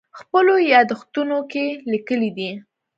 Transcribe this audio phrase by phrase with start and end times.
[0.19, 2.51] خپلو یادښتونو کې لیکلي دي.